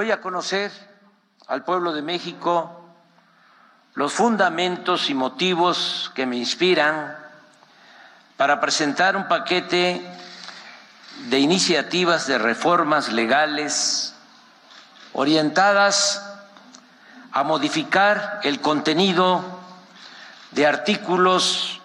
Doy 0.00 0.12
a 0.12 0.22
conocer 0.22 0.72
al 1.46 1.62
pueblo 1.62 1.92
de 1.92 2.00
México 2.00 2.74
los 3.92 4.14
fundamentos 4.14 5.10
y 5.10 5.14
motivos 5.14 6.10
que 6.14 6.24
me 6.24 6.38
inspiran 6.38 7.18
para 8.38 8.62
presentar 8.62 9.14
un 9.14 9.28
paquete 9.28 10.00
de 11.28 11.38
iniciativas 11.38 12.26
de 12.26 12.38
reformas 12.38 13.12
legales 13.12 14.14
orientadas 15.12 16.24
a 17.30 17.42
modificar 17.42 18.40
el 18.42 18.62
contenido 18.62 19.44
de 20.52 20.66
artículos 20.66 21.78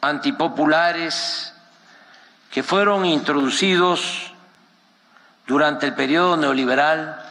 antipopulares 0.00 1.54
que 2.50 2.64
fueron 2.64 3.06
introducidos 3.06 4.32
durante 5.46 5.86
el 5.86 5.94
periodo 5.94 6.36
neoliberal 6.36 7.23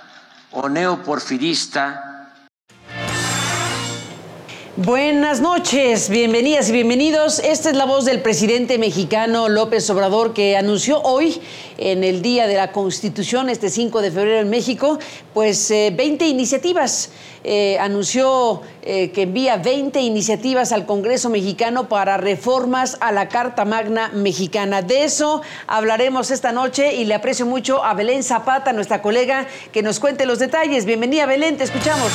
o 0.54 0.70
neoporfirista 0.70 2.13
Buenas 4.76 5.40
noches, 5.40 6.10
bienvenidas 6.10 6.68
y 6.70 6.72
bienvenidos. 6.72 7.38
Esta 7.38 7.70
es 7.70 7.76
la 7.76 7.86
voz 7.86 8.06
del 8.06 8.24
presidente 8.24 8.80
mexicano 8.80 9.48
López 9.48 9.88
Obrador 9.92 10.34
que 10.34 10.58
anunció 10.58 11.00
hoy, 11.04 11.40
en 11.78 12.04
el 12.04 12.24
Día 12.24 12.48
de 12.48 12.56
la 12.56 12.72
Constitución, 12.72 13.50
este 13.50 13.70
5 13.70 14.02
de 14.02 14.10
febrero 14.10 14.40
en 14.40 14.50
México, 14.50 14.98
pues 15.36 15.70
20 15.70 16.26
iniciativas. 16.26 17.12
Eh, 17.44 17.78
anunció 17.78 18.62
eh, 18.82 19.12
que 19.12 19.24
envía 19.24 19.58
20 19.58 20.02
iniciativas 20.02 20.72
al 20.72 20.88
Congreso 20.88 21.30
mexicano 21.30 21.88
para 21.88 22.18
reformas 22.18 22.98
a 23.00 23.12
la 23.12 23.30
Carta 23.30 23.66
Magna 23.66 24.10
mexicana. 24.12 24.82
De 24.82 25.04
eso 25.04 25.44
hablaremos 25.68 26.32
esta 26.32 26.52
noche 26.52 26.96
y 26.96 27.06
le 27.06 27.14
aprecio 27.14 27.46
mucho 27.46 27.84
a 27.84 27.94
Belén 27.94 28.24
Zapata, 28.24 28.74
nuestra 28.74 29.04
colega, 29.04 29.46
que 29.72 29.84
nos 29.84 30.00
cuente 30.00 30.26
los 30.26 30.40
detalles. 30.40 30.86
Bienvenida 30.86 31.28
Belén, 31.28 31.58
te 31.58 31.64
escuchamos. 31.64 32.12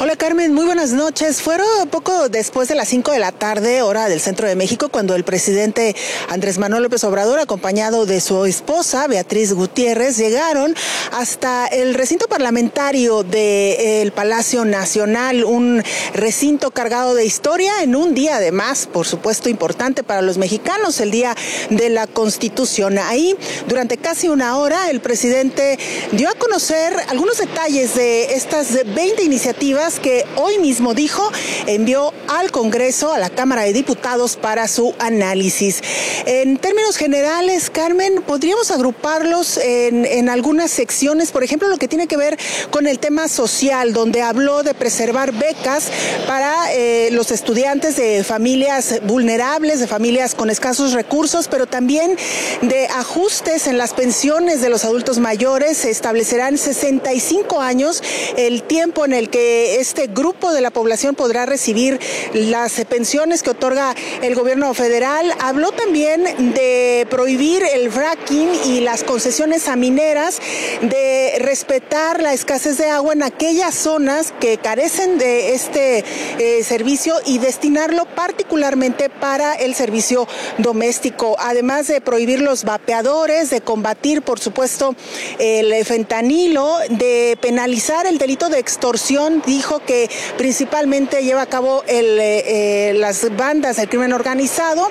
Hola 0.00 0.14
Carmen, 0.14 0.54
muy 0.54 0.64
buenas 0.64 0.92
noches. 0.92 1.42
Fueron 1.42 1.88
poco 1.90 2.28
después 2.28 2.68
de 2.68 2.76
las 2.76 2.86
5 2.86 3.10
de 3.10 3.18
la 3.18 3.32
tarde, 3.32 3.82
hora 3.82 4.08
del 4.08 4.20
centro 4.20 4.46
de 4.46 4.54
México, 4.54 4.90
cuando 4.90 5.16
el 5.16 5.24
presidente 5.24 5.96
Andrés 6.28 6.58
Manuel 6.58 6.84
López 6.84 7.02
Obrador, 7.02 7.40
acompañado 7.40 8.06
de 8.06 8.20
su 8.20 8.44
esposa 8.44 9.08
Beatriz 9.08 9.52
Gutiérrez, 9.54 10.16
llegaron 10.16 10.72
hasta 11.10 11.66
el 11.66 11.94
recinto 11.94 12.28
parlamentario 12.28 13.24
del 13.24 14.12
Palacio 14.12 14.64
Nacional, 14.64 15.42
un 15.42 15.82
recinto 16.14 16.70
cargado 16.70 17.16
de 17.16 17.24
historia 17.24 17.82
en 17.82 17.96
un 17.96 18.14
día 18.14 18.36
además, 18.36 18.88
por 18.92 19.04
supuesto, 19.04 19.48
importante 19.48 20.04
para 20.04 20.22
los 20.22 20.38
mexicanos, 20.38 21.00
el 21.00 21.10
día 21.10 21.34
de 21.70 21.88
la 21.88 22.06
Constitución. 22.06 22.98
Ahí, 22.98 23.36
durante 23.66 23.96
casi 23.96 24.28
una 24.28 24.58
hora, 24.58 24.90
el 24.90 25.00
presidente 25.00 25.76
dio 26.12 26.28
a 26.28 26.34
conocer 26.34 26.94
algunos 27.08 27.38
detalles 27.38 27.96
de 27.96 28.34
estas 28.34 28.84
20 28.94 29.24
iniciativas 29.24 29.87
que 29.94 30.26
hoy 30.36 30.58
mismo 30.58 30.92
dijo 30.92 31.30
envió 31.66 32.12
al 32.28 32.50
Congreso, 32.50 33.12
a 33.12 33.18
la 33.18 33.30
Cámara 33.30 33.62
de 33.62 33.72
Diputados 33.72 34.36
para 34.36 34.68
su 34.68 34.94
análisis. 34.98 35.80
En 36.26 36.58
términos 36.58 36.96
generales, 36.96 37.70
Carmen, 37.70 38.22
podríamos 38.26 38.70
agruparlos 38.70 39.56
en, 39.56 40.28
algunas 40.28 40.70
secciones, 40.70 41.30
por 41.30 41.42
ejemplo, 41.42 41.68
lo 41.68 41.78
que 41.78 41.88
tiene 41.88 42.06
que 42.06 42.16
ver 42.16 42.38
con 42.70 42.86
el 42.86 42.98
tema 42.98 43.28
social, 43.28 43.94
donde 43.94 44.20
habló 44.20 44.62
de 44.62 44.74
preservar 44.74 45.32
becas 45.32 45.84
para 46.26 46.74
eh, 46.74 47.08
los 47.12 47.30
estudiantes 47.30 47.96
de 47.96 48.24
familias 48.24 49.00
vulnerables, 49.04 49.80
de 49.80 49.86
familias 49.86 50.34
con 50.34 50.50
escasos 50.50 50.92
recursos, 50.92 51.48
pero 51.48 51.66
también 51.66 52.16
de 52.60 52.86
ajustes 52.88 53.66
en 53.66 53.78
las 53.78 53.94
pensiones 53.94 54.60
de 54.60 54.68
los 54.68 54.84
adultos 54.84 55.18
mayores. 55.18 55.78
Se 55.78 55.90
establecerán 55.90 56.58
65 56.58 57.60
años 57.60 58.02
el 58.36 58.62
tiempo 58.64 59.04
en 59.04 59.12
el 59.12 59.30
que 59.30 59.77
este 59.78 60.08
grupo 60.08 60.52
de 60.52 60.60
la 60.60 60.70
población 60.70 61.14
podrá 61.14 61.46
recibir 61.46 61.98
las 62.32 62.72
pensiones 62.86 63.42
que 63.42 63.50
otorga 63.50 63.94
el 64.22 64.34
gobierno 64.34 64.72
federal. 64.74 65.32
Habló 65.40 65.72
también 65.72 66.24
de 66.54 67.06
prohibir 67.10 67.62
el 67.62 67.90
fracking 67.90 68.50
y 68.66 68.80
las 68.80 69.04
concesiones 69.04 69.68
a 69.68 69.76
mineras, 69.76 70.40
de 70.82 71.38
respetar 71.40 72.22
la 72.22 72.32
escasez 72.32 72.78
de 72.78 72.90
agua 72.90 73.12
en 73.12 73.22
aquellas 73.22 73.74
zonas 73.74 74.32
que 74.40 74.58
carecen 74.58 75.18
de 75.18 75.54
este 75.54 76.04
eh, 76.38 76.64
servicio 76.64 77.14
y 77.26 77.38
destinarlo 77.38 78.04
particularmente 78.14 79.08
para 79.08 79.54
el 79.54 79.74
servicio 79.74 80.26
doméstico. 80.58 81.36
Además 81.38 81.86
de 81.86 82.00
prohibir 82.00 82.40
los 82.40 82.64
vapeadores, 82.64 83.50
de 83.50 83.60
combatir, 83.60 84.22
por 84.22 84.40
supuesto, 84.40 84.94
el 85.38 85.84
fentanilo, 85.84 86.78
de 86.90 87.38
penalizar 87.40 88.06
el 88.06 88.18
delito 88.18 88.48
de 88.48 88.58
extorsión, 88.58 89.42
dijo 89.46 89.67
que 89.84 90.10
principalmente 90.36 91.22
lleva 91.22 91.42
a 91.42 91.46
cabo 91.46 91.84
eh, 91.86 92.00
eh, 92.46 92.94
las 92.94 93.36
bandas 93.36 93.76
del 93.76 93.88
crimen 93.88 94.12
organizado, 94.12 94.90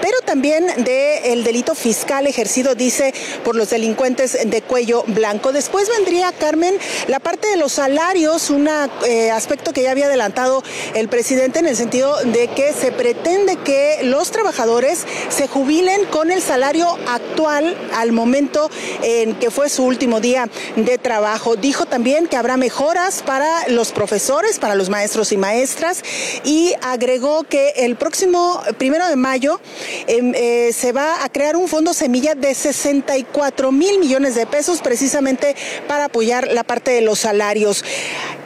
pero 0.00 0.18
también 0.24 0.66
del 0.84 1.44
delito 1.44 1.74
fiscal 1.74 2.26
ejercido, 2.26 2.74
dice, 2.74 3.14
por 3.44 3.56
los 3.56 3.70
delincuentes 3.70 4.38
de 4.44 4.62
cuello 4.62 5.04
blanco. 5.06 5.52
Después 5.52 5.88
vendría, 5.88 6.32
Carmen, 6.32 6.76
la 7.06 7.20
parte 7.20 7.48
de 7.48 7.56
los 7.56 7.72
salarios, 7.72 8.50
un 8.50 8.68
eh, 9.06 9.30
aspecto 9.30 9.72
que 9.72 9.82
ya 9.82 9.90
había 9.90 10.06
adelantado 10.06 10.62
el 10.94 11.08
presidente 11.08 11.58
en 11.58 11.66
el 11.66 11.76
sentido 11.76 12.16
de 12.24 12.48
que 12.48 12.72
se 12.72 12.92
pretende 12.92 13.56
que 13.56 14.00
los 14.02 14.30
trabajadores 14.30 15.04
se 15.28 15.48
jubilen 15.48 16.04
con 16.06 16.30
el 16.30 16.42
salario 16.42 16.88
actual 17.06 17.76
al 17.94 18.12
momento 18.12 18.70
en 19.02 19.34
que 19.34 19.50
fue 19.50 19.68
su 19.68 19.84
último 19.84 20.20
día 20.20 20.48
de 20.76 20.98
trabajo. 20.98 21.56
Dijo 21.56 21.86
también 21.86 22.26
que 22.26 22.36
habrá 22.36 22.56
mejoras 22.56 23.22
para 23.24 23.68
los 23.68 23.92
profesores 23.92 24.58
para 24.58 24.74
los 24.74 24.88
maestros 24.88 25.32
y 25.32 25.36
maestras 25.36 26.02
y 26.44 26.74
agregó 26.82 27.44
que 27.44 27.70
el 27.76 27.96
próximo 27.96 28.60
primero 28.78 29.08
de 29.08 29.16
mayo 29.16 29.60
em, 30.06 30.32
eh, 30.34 30.72
se 30.72 30.92
va 30.92 31.24
a 31.24 31.28
crear 31.28 31.56
un 31.56 31.68
fondo 31.68 31.94
semilla 31.94 32.34
de 32.34 32.54
64 32.54 33.72
mil 33.72 33.98
millones 33.98 34.34
de 34.34 34.46
pesos 34.46 34.80
precisamente 34.80 35.54
para 35.86 36.06
apoyar 36.06 36.48
la 36.48 36.64
parte 36.64 36.90
de 36.90 37.00
los 37.00 37.20
salarios. 37.20 37.84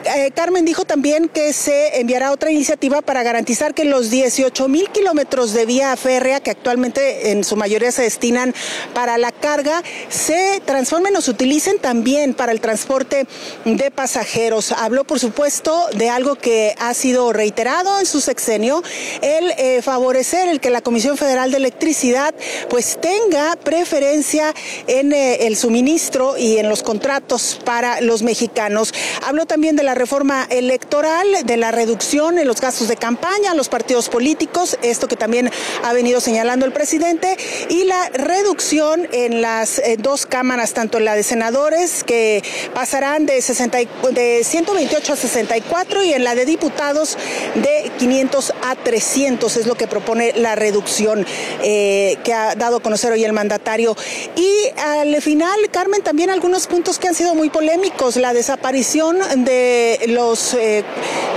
Eh, 0.05 0.31
Carmen 0.35 0.65
dijo 0.65 0.85
también 0.85 1.29
que 1.29 1.53
se 1.53 1.99
enviará 1.99 2.31
otra 2.31 2.51
iniciativa 2.51 3.01
para 3.01 3.23
garantizar 3.23 3.73
que 3.73 3.85
los 3.85 4.09
18 4.09 4.67
mil 4.67 4.89
kilómetros 4.89 5.53
de 5.53 5.65
vía 5.65 5.95
férrea 5.95 6.39
que 6.39 6.51
actualmente 6.51 7.31
en 7.31 7.43
su 7.43 7.55
mayoría 7.55 7.91
se 7.91 8.03
destinan 8.03 8.53
para 8.93 9.17
la 9.17 9.31
carga 9.31 9.81
se 10.09 10.61
transformen 10.65 11.15
o 11.15 11.21
se 11.21 11.31
utilicen 11.31 11.79
también 11.79 12.33
para 12.33 12.51
el 12.51 12.61
transporte 12.61 13.27
de 13.65 13.91
pasajeros. 13.91 14.71
Habló, 14.71 15.03
por 15.03 15.19
supuesto, 15.19 15.87
de 15.95 16.09
algo 16.09 16.35
que 16.35 16.75
ha 16.79 16.93
sido 16.93 17.33
reiterado 17.33 17.99
en 17.99 18.05
su 18.05 18.21
sexenio, 18.21 18.83
el 19.21 19.51
eh, 19.57 19.81
favorecer 19.81 20.49
el 20.49 20.59
que 20.59 20.69
la 20.69 20.81
Comisión 20.81 21.17
Federal 21.17 21.51
de 21.51 21.57
Electricidad 21.57 22.33
pues 22.69 22.99
tenga 22.99 23.55
preferencia 23.55 24.53
en 24.87 25.13
eh, 25.13 25.47
el 25.47 25.55
suministro 25.55 26.37
y 26.37 26.57
en 26.57 26.69
los 26.69 26.83
contratos 26.83 27.59
para 27.63 28.01
los 28.01 28.23
mexicanos. 28.23 28.93
Habló 29.25 29.45
también 29.45 29.75
de 29.75 29.83
la 29.83 29.92
reforma 29.93 30.45
electoral, 30.49 31.27
de 31.45 31.57
la 31.57 31.71
reducción 31.71 32.37
en 32.37 32.47
los 32.47 32.61
gastos 32.61 32.87
de 32.87 32.95
campaña, 32.95 33.53
los 33.53 33.69
partidos 33.69 34.09
políticos, 34.09 34.77
esto 34.81 35.07
que 35.07 35.15
también 35.15 35.49
ha 35.83 35.93
venido 35.93 36.21
señalando 36.21 36.65
el 36.65 36.71
presidente, 36.71 37.37
y 37.69 37.85
la 37.85 38.09
reducción 38.09 39.07
en 39.11 39.41
las 39.41 39.79
eh, 39.79 39.97
dos 39.97 40.25
cámaras, 40.25 40.73
tanto 40.73 40.97
en 40.97 41.05
la 41.05 41.15
de 41.15 41.23
senadores, 41.23 42.03
que 42.03 42.43
pasarán 42.73 43.25
de, 43.25 43.41
60, 43.41 43.77
de 44.11 44.43
128 44.43 45.13
a 45.13 45.15
64, 45.15 46.03
y 46.03 46.13
en 46.13 46.23
la 46.23 46.35
de 46.35 46.45
diputados 46.45 47.17
de 47.55 47.91
500 48.03 48.53
a 48.63 48.75
300, 48.75 49.55
es 49.55 49.65
lo 49.65 49.75
que 49.75 49.87
propone 49.87 50.33
la 50.35 50.55
reducción 50.55 51.25
eh, 51.63 52.17
que 52.25 52.33
ha 52.33 52.53
dado 52.53 52.77
a 52.77 52.79
conocer 52.81 53.13
hoy 53.13 53.23
el 53.23 53.31
mandatario. 53.31 53.95
Y 54.35 54.77
al 54.77 55.21
final, 55.21 55.57
Carmen, 55.71 56.01
también 56.01 56.29
algunos 56.29 56.67
puntos 56.67 56.99
que 56.99 57.07
han 57.07 57.15
sido 57.15 57.33
muy 57.33 57.49
polémicos, 57.49 58.17
la 58.17 58.33
desaparición 58.33 59.19
de 59.45 60.01
los 60.09 60.53
eh, 60.53 60.83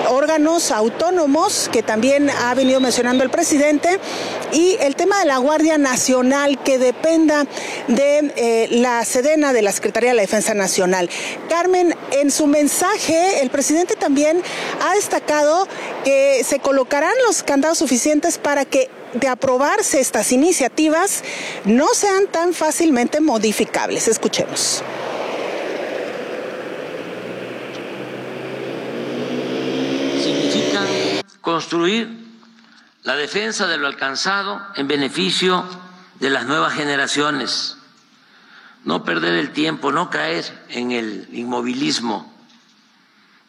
órganos 0.08 0.70
autónomos, 0.70 1.68
que 1.72 1.82
también 1.82 2.30
ha 2.30 2.54
venido 2.54 2.80
mencionando 2.80 3.24
el 3.24 3.30
presidente, 3.30 3.98
y 4.52 4.76
el 4.80 4.96
tema 4.96 5.18
de 5.18 5.26
la 5.26 5.38
Guardia 5.38 5.78
Nacional, 5.78 6.62
que 6.62 6.78
dependa 6.78 7.46
de 7.88 8.32
eh, 8.36 8.68
la 8.70 9.04
Sedena 9.04 9.52
de 9.52 9.62
la 9.62 9.72
Secretaría 9.72 10.10
de 10.10 10.16
la 10.16 10.22
Defensa 10.22 10.54
Nacional. 10.54 11.10
Carmen, 11.48 11.94
en 12.12 12.30
su 12.30 12.46
mensaje, 12.46 13.42
el 13.42 13.50
presidente 13.50 13.96
también 13.96 14.42
ha 14.80 14.94
destacado 14.94 15.68
que 16.04 16.42
se 16.44 16.58
colocarán 16.58 17.14
los 17.26 17.42
candados 17.42 17.78
suficientes 17.78 18.38
para 18.38 18.64
que 18.64 18.90
de 19.14 19.28
aprobarse 19.28 20.00
estas 20.00 20.32
iniciativas 20.32 21.22
no 21.64 21.88
sean 21.94 22.26
tan 22.26 22.54
fácilmente 22.54 23.20
modificables. 23.20 24.08
Escuchemos. 24.08 24.82
Construir 31.46 32.08
la 33.04 33.14
defensa 33.14 33.68
de 33.68 33.76
lo 33.76 33.86
alcanzado 33.86 34.60
en 34.74 34.88
beneficio 34.88 35.64
de 36.18 36.28
las 36.28 36.44
nuevas 36.44 36.74
generaciones, 36.74 37.76
no 38.82 39.04
perder 39.04 39.34
el 39.34 39.52
tiempo, 39.52 39.92
no 39.92 40.10
caer 40.10 40.66
en 40.70 40.90
el 40.90 41.28
inmovilismo. 41.30 42.34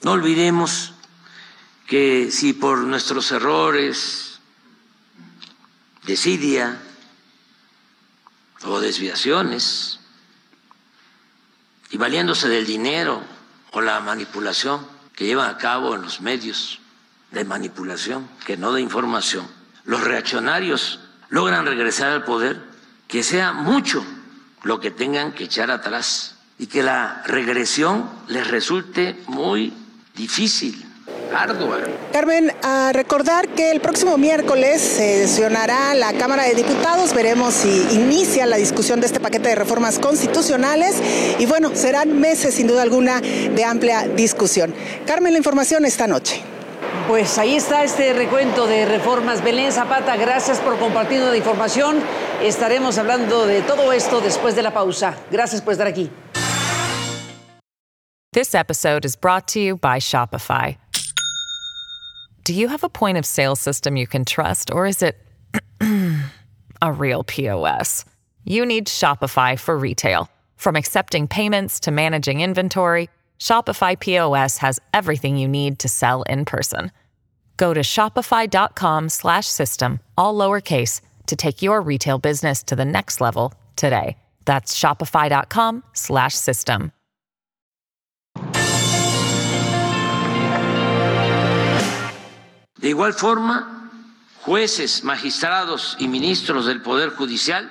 No 0.04 0.12
olvidemos 0.12 0.94
que 1.88 2.30
si 2.30 2.54
por 2.54 2.78
nuestros 2.78 3.32
errores, 3.32 4.42
desidia 6.04 6.80
o 8.62 8.80
desviaciones 8.80 10.00
y 11.90 11.98
valiéndose 11.98 12.48
del 12.48 12.68
dinero 12.68 13.24
o 13.72 13.82
la 13.82 14.00
manipulación 14.02 14.86
que 15.16 15.26
llevan 15.26 15.50
a 15.50 15.58
cabo 15.58 15.96
en 15.96 16.04
los 16.04 16.22
medios 16.22 16.80
de 17.32 17.44
manipulación, 17.46 18.28
que 18.46 18.58
no 18.58 18.74
de 18.74 18.82
información, 18.82 19.48
los 19.86 20.04
reaccionarios 20.04 21.00
logran 21.30 21.66
regresar 21.66 22.10
al 22.10 22.24
poder, 22.24 22.62
que 23.08 23.24
sea 23.24 23.54
mucho 23.54 24.06
lo 24.64 24.80
que 24.80 24.92
tengan 24.92 25.32
que 25.32 25.46
echar 25.46 25.72
atrás 25.72 26.36
y 26.60 26.68
que 26.68 26.84
la 26.84 27.24
regresión 27.26 28.10
les 28.28 28.48
resulte 28.48 29.18
muy 29.28 29.74
difícil. 30.16 30.84
Carmen, 32.12 32.54
a 32.64 32.92
recordar 32.94 33.50
que 33.50 33.72
el 33.72 33.82
próximo 33.82 34.18
miércoles 34.18 34.82
se 34.82 35.28
sesionará 35.28 35.94
la 35.94 36.14
Cámara 36.14 36.44
de 36.44 36.56
Diputados, 36.56 37.14
veremos 37.14 37.54
si 37.54 37.86
inicia 37.92 38.46
la 38.46 38.58
discusión 38.58 39.00
de 39.02 39.08
este 39.08 39.20
paquete 39.20 39.50
de 39.50 39.56
reformas 39.56 40.00
constitucionales. 40.00 40.96
Y 41.38 41.46
bueno, 41.46 41.76
serán 41.76 42.20
meses 42.20 42.56
sin 42.56 42.68
duda 42.68 42.82
alguna 42.82 43.20
de 43.22 43.64
amplia 43.64 44.08
discusión. 44.08 44.74
Carmen, 45.06 45.34
la 45.34 45.38
información 45.38 45.86
esta 45.86 46.08
noche. 46.08 46.42
Pues 47.08 47.38
ahí 47.38 47.56
está 47.56 47.84
este 47.84 48.14
recuento 48.14 48.68
de 48.68 48.86
reformas. 48.86 49.44
Belén 49.44 49.72
Zapata, 49.72 50.18
gracias 50.18 50.60
por 50.60 50.78
compartir 50.78 51.22
la 51.22 51.38
información. 51.38 52.02
Estaremos 52.42 52.98
hablando 52.98 53.46
de 53.46 53.62
todo 53.62 53.94
esto 53.94 54.20
después 54.22 54.56
de 54.56 54.64
la 54.64 54.72
pausa. 54.72 55.16
Gracias 55.32 55.62
por 55.62 55.74
estar 55.74 55.88
aquí. 55.88 56.10
This 58.34 58.54
episode 58.54 59.06
is 59.06 59.16
brought 59.16 59.48
to 59.54 59.60
you 59.60 59.78
by 59.78 60.00
Shopify. 60.00 60.78
Do 62.44 62.54
you 62.54 62.68
have 62.68 62.84
a 62.84 62.90
point 62.90 63.18
of 63.18 63.26
sale 63.26 63.56
system 63.56 63.98
you 63.98 64.06
can 64.06 64.24
trust, 64.24 64.72
or 64.72 64.86
is 64.86 65.02
it 65.02 65.18
a 66.82 66.92
real 66.92 67.24
POS? 67.24 68.06
You 68.44 68.66
need 68.66 68.88
Shopify 68.88 69.58
for 69.58 69.78
retail. 69.78 70.30
From 70.56 70.76
accepting 70.76 71.28
payments 71.28 71.80
to 71.82 71.92
managing 71.92 72.42
inventory, 72.42 73.10
Shopify 73.40 74.00
POS 74.00 74.58
has 74.58 74.80
everything 74.94 75.38
you 75.38 75.48
need 75.48 75.80
to 75.80 75.88
sell 75.88 76.24
in 76.24 76.44
person. 76.46 76.92
Go 77.58 77.74
to 77.74 77.82
shopify.com/system 77.82 80.00
all 80.16 80.36
lowercase 80.36 81.02
to 81.26 81.36
take 81.36 81.62
your 81.62 81.82
retail 81.82 82.20
business 82.20 82.64
to 82.64 82.76
the 82.76 82.86
next 82.86 83.22
level 83.22 83.54
today. 83.76 84.18
That's 84.46 84.78
shopify.com/system. 84.78 86.92
De 92.80 92.90
igual 92.90 93.14
forma, 93.14 93.90
jueces, 94.46 95.04
magistrados 95.04 95.98
y 96.00 96.08
ministros 96.08 96.68
del 96.68 96.82
Poder 96.82 97.10
Judicial, 97.10 97.68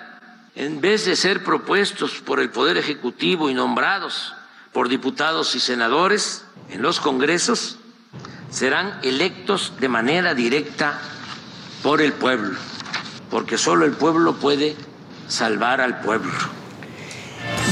en 0.57 0.81
vez 0.81 1.05
de 1.05 1.15
ser 1.17 1.45
propuestos 1.45 2.21
por 2.21 2.41
el 2.41 2.51
Poder 2.51 2.77
Ejecutivo 2.77 3.49
y 3.49 3.55
nombrados 3.55 4.35
por 4.77 4.91
diputados 4.91 5.55
y 5.55 5.61
senadores 5.61 6.43
en 6.71 6.83
los 6.83 7.01
congresos, 7.01 7.79
serán 8.51 9.01
electos 9.03 9.73
de 9.81 9.89
manera 9.89 10.35
directa 10.35 11.01
por 11.83 12.03
el 12.03 12.13
pueblo, 12.13 12.59
porque 13.31 13.57
solo 13.57 13.87
el 13.87 13.93
pueblo 13.93 14.37
puede 14.37 14.77
salvar 15.29 15.81
al 15.81 16.03
pueblo. 16.03 16.31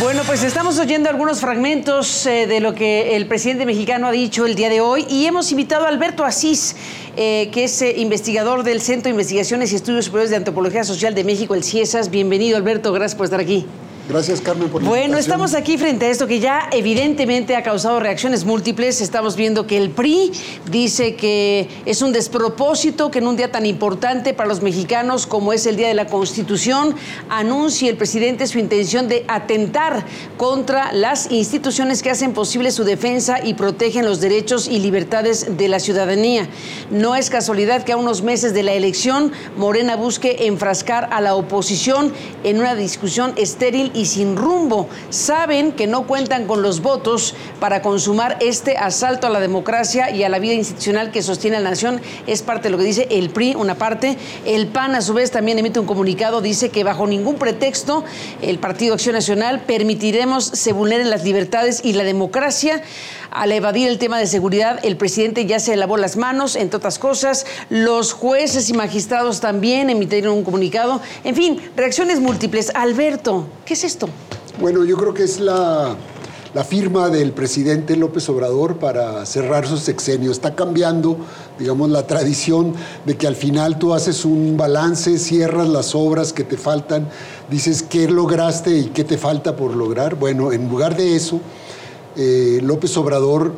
Bueno, 0.00 0.22
pues 0.24 0.44
estamos 0.44 0.78
oyendo 0.78 1.10
algunos 1.10 1.40
fragmentos 1.40 2.24
eh, 2.24 2.46
de 2.46 2.60
lo 2.60 2.74
que 2.74 3.16
el 3.16 3.26
presidente 3.26 3.66
mexicano 3.66 4.06
ha 4.06 4.12
dicho 4.12 4.46
el 4.46 4.54
día 4.54 4.70
de 4.70 4.80
hoy 4.80 5.04
y 5.06 5.26
hemos 5.26 5.50
invitado 5.50 5.84
a 5.84 5.90
Alberto 5.90 6.24
Asís, 6.24 6.74
eh, 7.18 7.50
que 7.52 7.64
es 7.64 7.82
eh, 7.82 7.96
investigador 7.98 8.62
del 8.62 8.80
Centro 8.80 9.04
de 9.04 9.10
Investigaciones 9.10 9.74
y 9.74 9.76
Estudios 9.76 10.06
Superiores 10.06 10.30
de 10.30 10.36
Antropología 10.36 10.84
Social 10.84 11.14
de 11.14 11.22
México, 11.24 11.54
el 11.54 11.64
CIESAS. 11.64 12.08
Bienvenido, 12.08 12.56
Alberto, 12.56 12.94
gracias 12.94 13.14
por 13.14 13.26
estar 13.26 13.40
aquí. 13.40 13.66
Gracias, 14.06 14.42
Carmen, 14.42 14.68
por 14.68 14.82
la 14.82 14.88
Bueno, 14.90 15.16
estamos 15.16 15.54
aquí 15.54 15.78
frente 15.78 16.04
a 16.04 16.10
esto 16.10 16.26
que 16.26 16.38
ya 16.38 16.68
evidentemente 16.72 17.56
ha 17.56 17.62
causado 17.62 18.00
reacciones 18.00 18.44
múltiples. 18.44 19.00
Estamos 19.00 19.34
viendo 19.34 19.66
que 19.66 19.78
el 19.78 19.88
PRI 19.88 20.30
dice 20.70 21.16
que 21.16 21.68
es 21.86 22.02
un 22.02 22.12
despropósito 22.12 23.10
que 23.10 23.20
en 23.20 23.26
un 23.26 23.36
día 23.36 23.50
tan 23.50 23.64
importante 23.64 24.34
para 24.34 24.46
los 24.46 24.60
mexicanos 24.60 25.26
como 25.26 25.54
es 25.54 25.64
el 25.64 25.76
Día 25.76 25.88
de 25.88 25.94
la 25.94 26.06
Constitución, 26.06 26.94
anuncie 27.30 27.88
el 27.88 27.96
presidente 27.96 28.46
su 28.46 28.58
intención 28.58 29.08
de 29.08 29.24
atentar 29.26 30.04
contra 30.36 30.92
las 30.92 31.32
instituciones 31.32 32.02
que 32.02 32.10
hacen 32.10 32.34
posible 32.34 32.72
su 32.72 32.84
defensa 32.84 33.42
y 33.42 33.54
protegen 33.54 34.04
los 34.04 34.20
derechos 34.20 34.68
y 34.68 34.80
libertades 34.80 35.56
de 35.56 35.68
la 35.68 35.80
ciudadanía. 35.80 36.46
No 36.90 37.16
es 37.16 37.30
casualidad 37.30 37.84
que 37.84 37.92
a 37.92 37.96
unos 37.96 38.20
meses 38.20 38.52
de 38.52 38.64
la 38.64 38.74
elección 38.74 39.32
Morena 39.56 39.96
busque 39.96 40.46
enfrascar 40.46 41.08
a 41.10 41.22
la 41.22 41.34
oposición 41.36 42.12
en 42.42 42.60
una 42.60 42.74
discusión 42.74 43.32
estéril 43.36 43.92
y 43.94 44.06
sin 44.06 44.36
rumbo. 44.36 44.88
Saben 45.10 45.72
que 45.72 45.86
no 45.86 46.06
cuentan 46.06 46.46
con 46.46 46.62
los 46.62 46.82
votos 46.82 47.34
para 47.60 47.80
consumar 47.80 48.36
este 48.40 48.76
asalto 48.76 49.26
a 49.26 49.30
la 49.30 49.40
democracia 49.40 50.10
y 50.10 50.24
a 50.24 50.28
la 50.28 50.38
vida 50.38 50.54
institucional 50.54 51.10
que 51.10 51.22
sostiene 51.22 51.60
la 51.60 51.70
nación. 51.70 52.00
Es 52.26 52.42
parte 52.42 52.64
de 52.64 52.70
lo 52.70 52.78
que 52.78 52.84
dice 52.84 53.06
el 53.10 53.30
PRI, 53.30 53.54
una 53.54 53.76
parte. 53.76 54.18
El 54.44 54.66
PAN, 54.66 54.94
a 54.94 55.00
su 55.00 55.14
vez, 55.14 55.30
también 55.30 55.58
emite 55.58 55.80
un 55.80 55.86
comunicado, 55.86 56.40
dice 56.40 56.68
que 56.68 56.84
bajo 56.84 57.06
ningún 57.06 57.36
pretexto 57.36 58.04
el 58.42 58.58
Partido 58.58 58.94
Acción 58.94 59.14
Nacional 59.14 59.60
permitiremos 59.60 60.44
se 60.44 60.72
vulneren 60.72 61.10
las 61.10 61.24
libertades 61.24 61.80
y 61.84 61.92
la 61.92 62.04
democracia. 62.04 62.82
Al 63.34 63.50
evadir 63.50 63.88
el 63.88 63.98
tema 63.98 64.16
de 64.20 64.28
seguridad, 64.28 64.78
el 64.84 64.96
presidente 64.96 65.44
ya 65.44 65.58
se 65.58 65.74
lavó 65.74 65.96
las 65.96 66.16
manos, 66.16 66.54
entre 66.54 66.76
otras 66.76 67.00
cosas. 67.00 67.46
Los 67.68 68.12
jueces 68.12 68.70
y 68.70 68.74
magistrados 68.74 69.40
también 69.40 69.90
emitieron 69.90 70.34
un 70.34 70.44
comunicado. 70.44 71.00
En 71.24 71.34
fin, 71.34 71.60
reacciones 71.76 72.20
múltiples. 72.20 72.70
Alberto, 72.76 73.48
¿qué 73.64 73.74
es 73.74 73.82
esto? 73.82 74.08
Bueno, 74.60 74.84
yo 74.84 74.96
creo 74.96 75.12
que 75.12 75.24
es 75.24 75.40
la, 75.40 75.96
firma 76.64 77.08
del 77.08 77.32
presidente 77.32 77.96
López 77.96 78.28
Obrador 78.28 78.78
para 78.78 79.26
cerrar 79.26 79.66
su 79.66 79.78
sexenio. 79.78 80.30
Está 80.30 80.54
cambiando, 80.54 81.16
digamos, 81.58 81.90
la 81.90 82.06
tradición 82.06 82.72
de 83.04 83.16
que 83.16 83.26
al 83.26 83.34
final 83.34 83.80
tú 83.80 83.94
haces 83.94 84.24
un 84.24 84.56
balance, 84.56 85.18
cierras 85.18 85.68
las 85.68 85.96
obras 85.96 86.32
que 86.32 86.44
te 86.44 86.56
faltan, 86.56 87.08
dices 87.50 87.82
qué 87.82 88.08
lograste 88.08 88.78
y 88.78 88.84
qué 88.90 89.02
te 89.02 89.18
falta 89.18 89.56
por 89.56 89.74
lograr. 89.74 90.14
Bueno, 90.14 90.52
en 90.52 90.68
lugar 90.68 90.96
de 90.96 91.16
eso 91.16 91.40
eh, 92.16 92.60
López 92.62 92.96
Obrador 92.96 93.52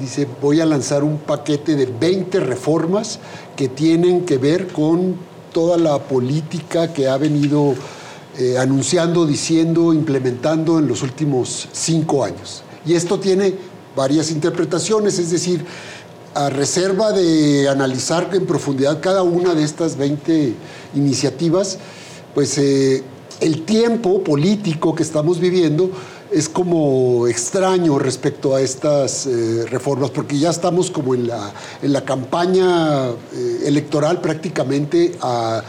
dice, 0.00 0.26
voy 0.40 0.60
a 0.60 0.66
lanzar 0.66 1.04
un 1.04 1.18
paquete 1.18 1.76
de 1.76 1.86
20 1.86 2.40
reformas 2.40 3.20
que 3.56 3.68
tienen 3.68 4.24
que 4.24 4.38
ver 4.38 4.68
con 4.68 5.16
toda 5.52 5.76
la 5.76 5.98
política 5.98 6.92
que 6.92 7.08
ha 7.08 7.16
venido 7.16 7.74
eh, 8.36 8.58
anunciando, 8.58 9.24
diciendo, 9.24 9.94
implementando 9.94 10.80
en 10.80 10.88
los 10.88 11.02
últimos 11.02 11.68
cinco 11.72 12.24
años. 12.24 12.64
Y 12.84 12.94
esto 12.94 13.20
tiene 13.20 13.54
varias 13.94 14.32
interpretaciones, 14.32 15.18
es 15.20 15.30
decir, 15.30 15.64
a 16.34 16.50
reserva 16.50 17.12
de 17.12 17.68
analizar 17.68 18.28
en 18.32 18.44
profundidad 18.44 19.00
cada 19.00 19.22
una 19.22 19.54
de 19.54 19.62
estas 19.62 19.96
20 19.96 20.52
iniciativas, 20.96 21.78
pues 22.34 22.58
eh, 22.58 23.04
el 23.40 23.62
tiempo 23.62 24.24
político 24.24 24.96
que 24.96 25.04
estamos 25.04 25.38
viviendo 25.38 25.90
es 26.34 26.48
como 26.48 27.28
extraño 27.28 27.96
respecto 27.98 28.56
a 28.56 28.60
estas 28.60 29.26
eh, 29.26 29.66
reformas, 29.70 30.10
porque 30.10 30.36
ya 30.36 30.50
estamos 30.50 30.90
como 30.90 31.14
en 31.14 31.28
la, 31.28 31.52
en 31.80 31.92
la 31.92 32.04
campaña 32.04 33.10
eh, 33.10 33.62
electoral 33.64 34.20
prácticamente 34.20 35.16
a, 35.20 35.62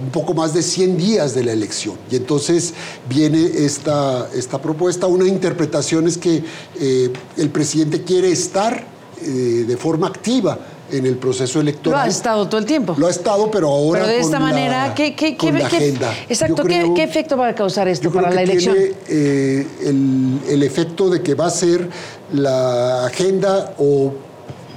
un 0.00 0.08
poco 0.10 0.32
más 0.32 0.54
de 0.54 0.62
100 0.62 0.96
días 0.96 1.34
de 1.34 1.44
la 1.44 1.52
elección. 1.52 1.96
Y 2.10 2.16
entonces 2.16 2.72
viene 3.06 3.44
esta, 3.44 4.26
esta 4.34 4.62
propuesta. 4.62 5.06
Una 5.06 5.26
interpretación 5.26 6.06
es 6.06 6.16
que 6.16 6.42
el 6.80 7.50
presidente 7.50 8.02
quiere 8.02 8.32
estar 8.32 8.86
de 9.20 9.76
forma 9.76 10.06
activa 10.06 10.58
en 10.90 11.06
el 11.06 11.16
proceso 11.16 11.60
electoral. 11.60 12.00
Lo 12.00 12.04
ha 12.04 12.08
estado 12.08 12.48
todo 12.48 12.60
el 12.60 12.66
tiempo. 12.66 12.94
Lo 12.98 13.06
ha 13.06 13.10
estado, 13.10 13.50
pero 13.50 13.68
ahora. 13.68 14.00
Pero 14.00 14.12
de 14.12 14.20
esta 14.20 14.38
manera, 14.38 14.94
¿qué, 14.94 15.14
qué, 15.14 15.36
qué, 15.36 15.48
agenda. 15.48 16.12
Exacto, 16.28 16.62
¿qué, 16.64 17.02
efecto 17.02 17.36
va 17.36 17.48
a 17.48 17.54
causar 17.54 17.88
esto 17.88 18.10
para 18.10 18.30
la 18.30 18.42
elección? 18.42 18.74
Tiene 18.74 18.96
eh, 19.08 19.66
el, 19.82 20.40
el 20.48 20.62
efecto 20.62 21.10
de 21.10 21.22
que 21.22 21.34
va 21.34 21.46
a 21.46 21.50
ser 21.50 21.88
la 22.32 23.06
agenda 23.06 23.74
o 23.78 24.12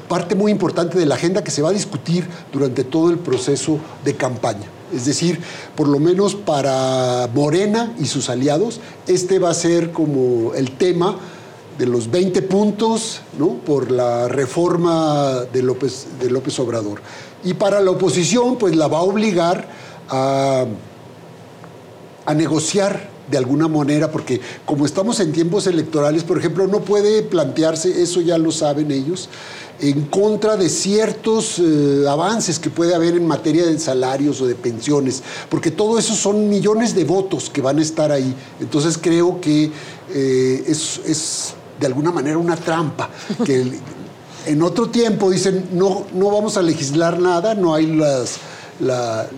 parte 0.08 0.36
muy 0.36 0.52
importante 0.52 0.98
de 0.98 1.06
la 1.06 1.16
agenda 1.16 1.44
que 1.44 1.52
se 1.52 1.62
va 1.62 1.70
a 1.70 1.74
discutir 1.74 2.28
durante 2.52 2.84
todo 2.84 3.10
el 3.10 3.18
proceso 3.18 3.80
de 4.04 4.16
campaña. 4.16 4.68
Es 4.94 5.06
decir, 5.06 5.40
por 5.76 5.88
lo 5.88 6.00
menos 6.00 6.36
para 6.36 7.30
Morena 7.34 7.94
y 7.98 8.06
sus 8.06 8.30
aliados, 8.30 8.82
este 9.08 9.40
va 9.40 9.52
a 9.52 9.54
ser 9.54 9.92
como 9.92 10.54
el 10.54 10.72
tema 10.72 11.16
de 11.82 11.88
los 11.88 12.12
20 12.12 12.44
puntos 12.44 13.22
¿no? 13.40 13.56
por 13.56 13.90
la 13.90 14.28
reforma 14.28 15.46
de 15.52 15.64
López, 15.64 16.06
de 16.22 16.30
López 16.30 16.60
Obrador. 16.60 17.02
Y 17.44 17.56
para 17.56 17.80
la 17.80 17.90
oposición, 17.90 18.58
pues 18.58 18.76
la 18.76 18.88
va 18.88 19.00
a 19.00 19.02
obligar 19.02 19.68
a, 20.08 20.66
a 22.24 22.34
negociar 22.36 23.10
de 23.32 23.38
alguna 23.40 23.68
manera, 23.68 24.12
porque 24.12 24.40
como 24.64 24.86
estamos 24.86 25.20
en 25.22 25.32
tiempos 25.32 25.66
electorales, 25.66 26.24
por 26.24 26.38
ejemplo, 26.38 26.68
no 26.68 26.82
puede 26.82 27.24
plantearse, 27.24 28.00
eso 28.00 28.22
ya 28.22 28.38
lo 28.38 28.52
saben 28.52 28.92
ellos, 28.92 29.28
en 29.80 30.04
contra 30.04 30.58
de 30.58 30.70
ciertos 30.70 31.58
eh, 31.58 32.06
avances 32.08 32.60
que 32.60 32.70
puede 32.70 32.94
haber 32.94 33.16
en 33.16 33.26
materia 33.26 33.66
de 33.66 33.80
salarios 33.80 34.40
o 34.42 34.46
de 34.46 34.54
pensiones, 34.54 35.24
porque 35.50 35.72
todo 35.72 35.98
eso 35.98 36.14
son 36.14 36.48
millones 36.48 36.94
de 36.94 37.06
votos 37.06 37.50
que 37.50 37.62
van 37.62 37.80
a 37.80 37.82
estar 37.82 38.12
ahí. 38.12 38.36
Entonces 38.60 39.00
creo 39.00 39.42
que 39.42 39.72
eh, 40.14 40.64
es, 40.68 41.02
es 41.08 41.56
de 41.82 41.88
alguna 41.88 42.12
manera 42.12 42.38
una 42.38 42.56
trampa, 42.56 43.10
que 43.44 43.80
en 44.46 44.62
otro 44.62 44.90
tiempo 44.90 45.30
dicen, 45.30 45.70
no, 45.74 46.06
no 46.14 46.30
vamos 46.30 46.56
a 46.56 46.62
legislar 46.62 47.20
nada, 47.20 47.56
no 47.56 47.74
hay 47.74 47.88
las, 47.88 48.38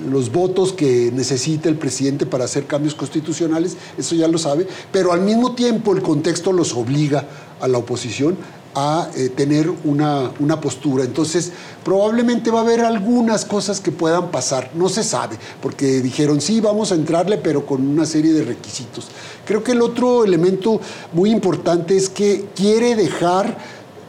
los 0.10 0.32
votos 0.32 0.74
que 0.74 1.10
necesita 1.14 1.70
el 1.70 1.78
presidente 1.78 2.26
para 2.26 2.44
hacer 2.44 2.66
cambios 2.66 2.96
constitucionales, 2.96 3.78
eso 3.98 4.14
ya 4.14 4.28
lo 4.28 4.38
sabe, 4.38 4.68
pero 4.92 5.14
al 5.14 5.22
mismo 5.22 5.56
tiempo 5.56 5.94
el 5.94 6.02
contexto 6.02 6.52
los 6.52 6.74
obliga 6.74 7.26
a 7.62 7.68
la 7.68 7.78
oposición 7.78 8.38
a 8.76 9.10
eh, 9.16 9.30
tener 9.30 9.70
una, 9.84 10.32
una, 10.40 10.60
postura. 10.60 11.04
Entonces, 11.04 11.52
probablemente 11.84 12.52
va 12.52 12.60
a 12.60 12.64
haber 12.64 12.82
algunas 12.82 13.46
cosas 13.46 13.80
que 13.80 13.92
puedan 13.92 14.32
pasar, 14.32 14.72
no 14.76 14.90
se 14.90 15.04
sabe, 15.04 15.38
porque 15.62 16.02
dijeron, 16.02 16.42
sí, 16.42 16.60
vamos 16.62 16.92
a 16.92 16.96
entrarle, 16.96 17.38
pero 17.38 17.66
con 17.66 17.88
una 17.88 18.06
serie 18.06 18.34
de 18.34 18.44
requisitos. 18.44 19.08
Creo 19.46 19.64
que 19.64 19.74
el 19.74 19.82
otro 19.82 20.24
elemento 20.24 20.80
muy 21.12 21.32
importante 21.32 21.96
es 21.96 22.10
que 22.10 22.46
quiere 22.56 22.96
dejar 22.96 23.58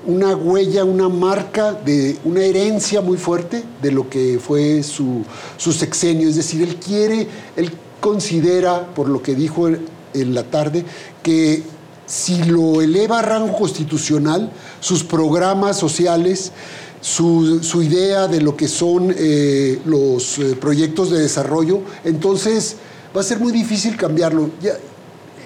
una 0.06 0.36
huella, 0.36 0.84
una 0.84 1.08
marca 1.08 1.72
de 1.72 2.18
una 2.24 2.42
herencia 2.42 3.00
muy 3.00 3.16
fuerte 3.16 3.62
de 3.82 3.90
lo 3.90 4.08
que 4.08 4.38
fue 4.38 4.82
su, 4.82 5.24
su 5.56 5.72
sexenio. 5.72 6.28
Es 6.28 6.36
decir, 6.36 6.62
él 6.62 6.76
quiere, 6.76 7.26
él 7.56 7.72
considera, 8.00 8.86
por 8.94 9.08
lo 9.08 9.22
que 9.22 9.34
dijo 9.34 9.68
en 9.68 10.34
la 10.34 10.44
tarde, 10.44 10.84
que 11.22 11.62
si 12.06 12.42
lo 12.44 12.82
eleva 12.82 13.20
a 13.20 13.22
rango 13.22 13.56
constitucional, 13.56 14.50
sus 14.80 15.04
programas 15.04 15.78
sociales, 15.78 16.52
su, 17.00 17.82
idea 17.82 18.28
de 18.28 18.40
lo 18.40 18.56
que 18.56 18.66
son 18.68 19.14
eh, 19.16 19.78
los 19.84 20.38
eh, 20.38 20.56
proyectos 20.58 21.10
de 21.10 21.20
desarrollo, 21.20 21.80
entonces 22.04 22.76
va 23.14 23.20
a 23.20 23.24
ser 23.24 23.38
muy 23.38 23.52
difícil 23.52 23.96
cambiarlo. 23.96 24.50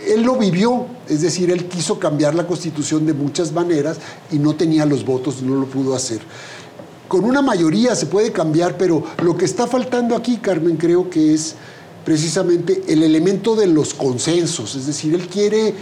él 0.07 0.23
lo 0.23 0.37
vivió, 0.37 0.87
es 1.09 1.23
decir, 1.23 1.50
él 1.50 1.67
quiso 1.67 1.99
cambiar 1.99 2.35
la 2.35 2.47
constitución 2.47 3.07
de 3.07 3.12
muchas 3.12 3.53
maneras 3.53 3.99
y 4.31 4.38
no 4.38 4.55
tenía 4.55 4.87
los 4.87 5.05
votos, 5.05 5.43
no 5.43 5.57
lo 5.57 5.67
pudo 5.67 5.95
hacer. 5.95 6.21
Con 7.09 7.25
una 7.25 7.43
mayoría 7.43 7.95
se 7.95 8.07
puede 8.07 8.33
cambiar, 8.33 8.77
pero 8.77 9.03
lo 9.23 9.37
que 9.37 9.45
está 9.45 9.67
faltando 9.67 10.15
aquí, 10.15 10.37
Carmen, 10.37 10.77
creo 10.77 11.09
que 11.11 11.35
es 11.35 11.55
precisamente 12.05 12.85
el 12.88 13.03
elemento 13.03 13.57
de 13.57 13.67
los 13.67 13.95
consensos, 13.95 14.77
es 14.77 14.87
decir, 14.87 15.15
él 15.15 15.27
quiere 15.27 15.75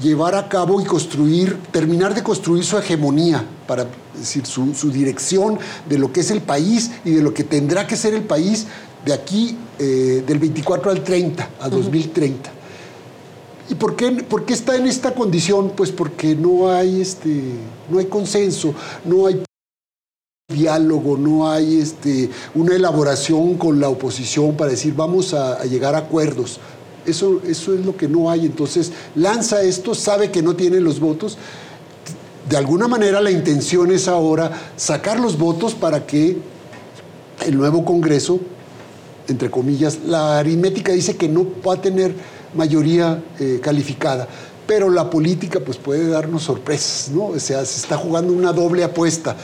llevar 0.00 0.34
a 0.34 0.48
cabo 0.48 0.80
y 0.80 0.84
construir, 0.84 1.58
terminar 1.72 2.14
de 2.14 2.22
construir 2.22 2.64
su 2.64 2.78
hegemonía, 2.78 3.44
para 3.66 3.86
decir, 4.16 4.46
su, 4.46 4.90
dirección 4.90 5.58
de 5.88 5.98
lo 5.98 6.12
que 6.12 6.20
es 6.20 6.30
el 6.30 6.40
país 6.40 6.90
y 7.04 7.12
de 7.12 7.22
lo 7.22 7.34
que 7.34 7.44
tendrá 7.44 7.86
que 7.86 7.96
ser 7.96 8.14
el 8.14 8.22
país 8.22 8.66
de 9.04 9.12
aquí, 9.12 9.56
eh, 9.78 10.22
del 10.26 10.38
24 10.38 10.90
al 10.90 11.02
30, 11.02 11.50
a 11.60 11.68
2030. 11.68 12.52
¿Y 13.70 13.74
por 13.74 13.96
qué, 13.96 14.10
por 14.10 14.44
qué, 14.44 14.54
está 14.54 14.76
en 14.76 14.86
esta 14.86 15.14
condición? 15.14 15.72
Pues 15.76 15.90
porque 15.90 16.34
no 16.34 16.70
hay, 16.70 17.00
este, 17.00 17.42
no 17.90 17.98
hay 17.98 18.06
consenso, 18.06 18.74
no 19.04 19.26
hay 19.26 19.42
diálogo, 20.50 21.18
no 21.18 21.50
hay 21.50 21.78
este, 21.78 22.30
una 22.54 22.74
elaboración 22.74 23.58
con 23.58 23.78
la 23.78 23.90
oposición 23.90 24.56
para 24.56 24.70
decir 24.70 24.94
vamos 24.94 25.34
a 25.34 25.62
llegar 25.64 25.94
a 25.94 25.98
acuerdos. 25.98 26.58
Eso, 27.08 27.40
eso 27.46 27.74
es 27.74 27.84
lo 27.84 27.96
que 27.96 28.08
no 28.08 28.30
hay. 28.30 28.46
Entonces 28.46 28.92
lanza 29.14 29.62
esto, 29.62 29.94
sabe 29.94 30.30
que 30.30 30.42
no 30.42 30.54
tiene 30.54 30.80
los 30.80 31.00
votos. 31.00 31.38
De 32.48 32.56
alguna 32.56 32.88
manera 32.88 33.20
la 33.20 33.30
intención 33.30 33.90
es 33.92 34.08
ahora 34.08 34.70
sacar 34.76 35.20
los 35.20 35.38
votos 35.38 35.74
para 35.74 36.06
que 36.06 36.38
el 37.46 37.56
nuevo 37.56 37.84
Congreso, 37.84 38.40
entre 39.28 39.50
comillas, 39.50 39.98
la 40.06 40.38
aritmética 40.38 40.92
dice 40.92 41.16
que 41.16 41.28
no 41.28 41.46
va 41.66 41.74
a 41.74 41.80
tener 41.82 42.14
mayoría 42.54 43.22
eh, 43.38 43.60
calificada, 43.62 44.26
pero 44.66 44.90
la 44.90 45.10
política 45.10 45.60
pues 45.60 45.76
puede 45.76 46.08
darnos 46.08 46.44
sorpresas, 46.44 47.10
¿no? 47.10 47.26
O 47.26 47.38
sea, 47.38 47.64
se 47.64 47.80
está 47.80 47.96
jugando 47.96 48.32
una 48.32 48.52
doble 48.52 48.84
apuesta. 48.84 49.36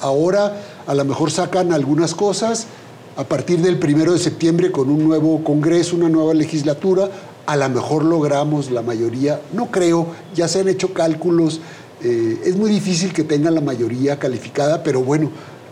ahora 0.00 0.60
a 0.86 0.94
lo 0.94 1.04
mejor 1.04 1.30
sacan 1.30 1.72
algunas 1.72 2.14
cosas, 2.14 2.66
a 3.16 3.24
partir 3.24 3.60
del 3.60 3.78
primero 3.78 4.12
de 4.12 4.18
septiembre 4.18 4.70
con 4.70 4.90
un 4.90 5.04
nuevo 5.04 5.42
Congreso, 5.44 5.96
una 5.96 6.08
nueva 6.08 6.34
legislatura, 6.34 7.08
a 7.46 7.56
lo 7.56 7.68
mejor 7.68 8.04
logramos 8.04 8.70
la 8.70 8.82
mayoría. 8.82 9.40
No 9.52 9.70
creo, 9.70 10.08
ya 10.34 10.48
se 10.48 10.60
han 10.60 10.68
hecho 10.68 10.92
cálculos. 10.92 11.60
Eh, 12.02 12.40
es 12.44 12.56
muy 12.56 12.70
difícil 12.70 13.12
que 13.12 13.24
tengan 13.24 13.54
la 13.54 13.60
mayoría 13.60 14.18
calificada, 14.18 14.82
pero 14.82 15.02
bueno, 15.02 15.30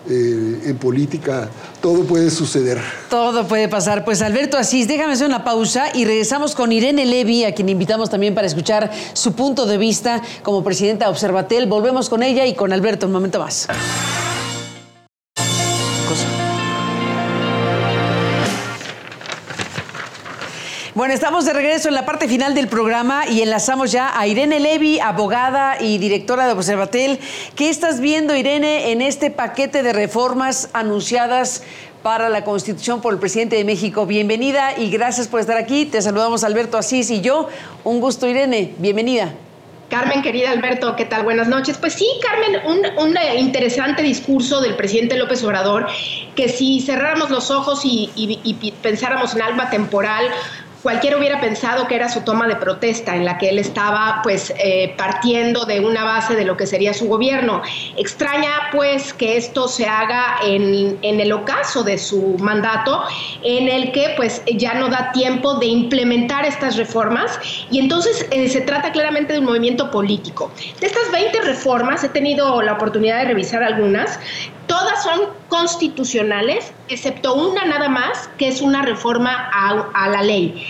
eh, 0.08 0.62
en 0.66 0.76
política 0.76 1.48
todo 1.80 2.04
puede 2.04 2.30
suceder. 2.30 2.78
Todo 3.08 3.46
puede 3.46 3.68
pasar. 3.68 4.04
Pues 4.04 4.22
Alberto 4.22 4.56
Asís, 4.56 4.88
déjame 4.88 5.12
hacer 5.12 5.26
una 5.26 5.44
pausa 5.44 5.86
y 5.94 6.04
regresamos 6.04 6.54
con 6.54 6.72
Irene 6.72 7.06
Levy, 7.06 7.44
a 7.44 7.54
quien 7.54 7.68
invitamos 7.68 8.10
también 8.10 8.34
para 8.34 8.46
escuchar 8.46 8.90
su 9.12 9.34
punto 9.34 9.66
de 9.66 9.78
vista 9.78 10.22
como 10.42 10.64
presidenta 10.64 11.06
de 11.06 11.10
Observatel. 11.10 11.66
Volvemos 11.66 12.08
con 12.08 12.22
ella 12.22 12.46
y 12.46 12.54
con 12.54 12.72
Alberto 12.72 13.06
un 13.06 13.12
momento 13.12 13.38
más. 13.38 13.68
Bueno, 20.92 21.14
estamos 21.14 21.44
de 21.44 21.52
regreso 21.52 21.86
en 21.86 21.94
la 21.94 22.04
parte 22.04 22.26
final 22.26 22.52
del 22.52 22.66
programa 22.66 23.22
y 23.28 23.42
enlazamos 23.42 23.92
ya 23.92 24.18
a 24.18 24.26
Irene 24.26 24.58
Levy, 24.58 24.98
abogada 24.98 25.80
y 25.80 25.98
directora 25.98 26.48
de 26.48 26.52
Observatel. 26.52 27.20
¿Qué 27.54 27.70
estás 27.70 28.00
viendo, 28.00 28.34
Irene, 28.34 28.90
en 28.90 29.00
este 29.00 29.30
paquete 29.30 29.84
de 29.84 29.92
reformas 29.92 30.68
anunciadas 30.72 31.62
para 32.02 32.28
la 32.28 32.42
Constitución 32.42 33.00
por 33.00 33.12
el 33.12 33.20
presidente 33.20 33.54
de 33.54 33.64
México? 33.64 34.04
Bienvenida 34.04 34.76
y 34.76 34.90
gracias 34.90 35.28
por 35.28 35.38
estar 35.38 35.56
aquí. 35.56 35.86
Te 35.86 36.02
saludamos 36.02 36.42
Alberto 36.42 36.76
Asís 36.76 37.08
y 37.12 37.20
yo. 37.20 37.48
Un 37.84 38.00
gusto, 38.00 38.26
Irene. 38.26 38.74
Bienvenida. 38.78 39.32
Carmen, 39.90 40.22
querida 40.22 40.50
Alberto, 40.50 40.96
¿qué 40.96 41.04
tal? 41.04 41.22
Buenas 41.22 41.46
noches. 41.46 41.78
Pues 41.78 41.92
sí, 41.92 42.06
Carmen, 42.20 42.62
un, 42.98 43.16
interesante 43.38 44.02
discurso 44.02 44.60
del 44.60 44.74
presidente 44.74 45.16
López 45.16 45.44
Obrador, 45.44 45.86
que 46.34 46.48
si 46.48 46.80
cerráramos 46.80 47.30
los 47.30 47.52
ojos 47.52 47.82
y, 47.84 48.10
y 48.16 48.72
pensáramos 48.82 49.34
en 49.36 49.42
alma 49.42 49.70
temporal, 49.70 50.26
cualquiera 50.82 51.18
hubiera 51.18 51.40
pensado 51.40 51.86
que 51.86 51.94
era 51.94 52.08
su 52.08 52.22
toma 52.22 52.46
de 52.48 52.56
protesta 52.56 53.16
en 53.16 53.24
la 53.24 53.38
que 53.38 53.50
él 53.50 53.58
estaba 53.58 54.20
pues 54.22 54.52
eh, 54.58 54.94
partiendo 54.96 55.64
de 55.64 55.80
una 55.80 56.04
base 56.04 56.34
de 56.34 56.44
lo 56.44 56.56
que 56.56 56.66
sería 56.66 56.94
su 56.94 57.08
gobierno. 57.08 57.62
Extraña 57.96 58.50
pues 58.72 59.12
que 59.12 59.36
esto 59.36 59.68
se 59.68 59.86
haga 59.86 60.36
en, 60.44 60.98
en 61.02 61.20
el 61.20 61.32
ocaso 61.32 61.82
de 61.82 61.98
su 61.98 62.36
mandato 62.38 63.02
en 63.42 63.68
el 63.68 63.92
que 63.92 64.14
pues 64.16 64.42
ya 64.56 64.74
no 64.74 64.88
da 64.88 65.12
tiempo 65.12 65.54
de 65.54 65.66
implementar 65.66 66.44
estas 66.44 66.76
reformas 66.76 67.38
y 67.70 67.78
entonces 67.78 68.26
eh, 68.30 68.48
se 68.48 68.60
trata 68.60 68.92
claramente 68.92 69.32
de 69.32 69.40
un 69.40 69.46
movimiento 69.46 69.90
político. 69.90 70.50
De 70.80 70.86
estas 70.86 71.10
20 71.12 71.40
reformas 71.42 72.04
he 72.04 72.08
tenido 72.08 72.62
la 72.62 72.74
oportunidad 72.74 73.18
de 73.18 73.24
revisar 73.26 73.62
algunas 73.62 74.18
Todas 74.70 75.02
son 75.02 75.22
constitucionales, 75.48 76.72
excepto 76.88 77.34
una 77.34 77.64
nada 77.64 77.88
más, 77.88 78.30
que 78.38 78.46
es 78.46 78.60
una 78.60 78.82
reforma 78.82 79.50
a, 79.52 80.08
la 80.08 80.22
ley. 80.22 80.64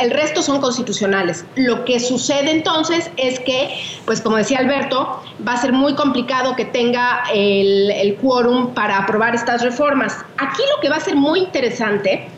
El 0.00 0.10
resto 0.10 0.42
son 0.42 0.60
constitucionales. 0.60 1.44
Lo 1.54 1.84
que 1.84 2.00
sucede 2.00 2.50
entonces 2.50 3.12
es 3.16 3.38
que, 3.38 3.80
pues 4.06 4.20
como 4.20 4.38
decía 4.38 4.58
Alberto, 4.58 5.22
va 5.46 5.52
a 5.52 5.56
ser 5.56 5.72
muy 5.72 5.94
complicado 5.94 6.56
que 6.56 6.64
tenga 6.64 7.22
el, 7.32 7.92
el 7.92 8.16
quórum 8.16 8.74
para 8.74 8.98
aprobar 8.98 9.36
estas 9.36 9.62
reformas. 9.62 10.24
Aquí 10.38 10.62
lo 10.74 10.80
que 10.82 10.88
va 10.88 10.96
a 10.96 11.00
ser 11.00 11.14
muy 11.14 11.38
interesante 11.38 12.28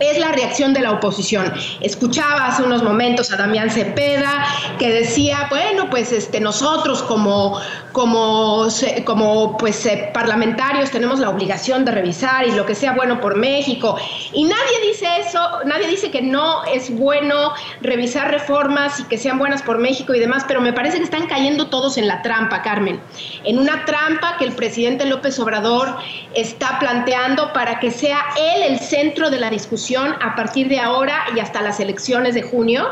es 0.00 0.18
la 0.18 0.32
reacción 0.32 0.72
de 0.72 0.80
la 0.80 0.92
oposición. 0.92 1.52
Escuchaba 1.80 2.46
hace 2.46 2.62
unos 2.62 2.82
momentos 2.82 3.32
a 3.32 3.36
Damián 3.36 3.70
Cepeda 3.70 4.46
que 4.78 4.90
decía, 4.90 5.46
bueno, 5.50 5.90
pues 5.90 6.12
este, 6.12 6.40
nosotros 6.40 7.02
como, 7.02 7.60
como, 7.92 8.68
como 9.04 9.56
pues, 9.56 9.84
eh, 9.86 10.10
parlamentarios 10.14 10.90
tenemos 10.90 11.18
la 11.18 11.30
obligación 11.30 11.84
de 11.84 11.92
revisar 11.92 12.46
y 12.46 12.52
lo 12.52 12.64
que 12.64 12.74
sea 12.74 12.92
bueno 12.92 13.20
por 13.20 13.36
México. 13.36 13.96
Y 14.32 14.44
nadie 14.44 14.80
dice 14.86 15.06
eso, 15.18 15.40
nadie 15.64 15.88
dice 15.88 16.10
que 16.10 16.22
no 16.22 16.64
es 16.64 16.94
bueno 16.96 17.52
revisar 17.80 18.30
reformas 18.30 19.00
y 19.00 19.04
que 19.04 19.18
sean 19.18 19.38
buenas 19.38 19.62
por 19.62 19.78
México 19.78 20.14
y 20.14 20.20
demás, 20.20 20.44
pero 20.46 20.60
me 20.60 20.72
parece 20.72 20.98
que 20.98 21.04
están 21.04 21.26
cayendo 21.26 21.68
todos 21.68 21.96
en 21.98 22.06
la 22.06 22.22
trampa, 22.22 22.62
Carmen. 22.62 23.00
En 23.44 23.58
una 23.58 23.84
trampa 23.84 24.36
que 24.38 24.44
el 24.44 24.52
presidente 24.52 25.06
López 25.06 25.38
Obrador 25.40 25.96
está 26.34 26.78
planteando 26.78 27.52
para 27.52 27.80
que 27.80 27.90
sea 27.90 28.20
él 28.38 28.62
el 28.62 28.78
centro 28.78 29.30
de 29.30 29.38
la 29.38 29.50
discusión 29.50 29.87
a 29.96 30.34
partir 30.36 30.68
de 30.68 30.80
ahora 30.80 31.24
y 31.34 31.40
hasta 31.40 31.62
las 31.62 31.80
elecciones 31.80 32.34
de 32.34 32.42
junio, 32.42 32.86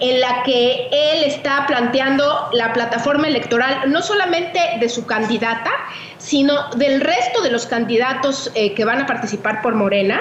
en 0.00 0.20
la 0.20 0.42
que 0.42 0.88
él 0.90 1.24
está 1.24 1.66
planteando 1.66 2.48
la 2.52 2.72
plataforma 2.72 3.28
electoral 3.28 3.90
no 3.92 4.02
solamente 4.02 4.58
de 4.80 4.88
su 4.88 5.06
candidata, 5.06 5.70
sino 6.18 6.70
del 6.76 7.00
resto 7.00 7.42
de 7.42 7.50
los 7.50 7.66
candidatos 7.66 8.50
eh, 8.54 8.74
que 8.74 8.84
van 8.84 9.02
a 9.02 9.06
participar 9.06 9.62
por 9.62 9.74
Morena 9.74 10.20